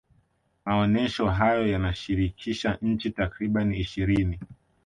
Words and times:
maonesho 0.65 1.29
hayo 1.29 1.67
yanashirikisha 1.67 2.77
nchi 2.81 3.09
takribani 3.09 3.77
ishirini 3.77 4.39